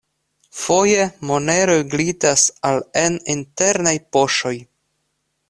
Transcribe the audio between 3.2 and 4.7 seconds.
internaj poŝoj.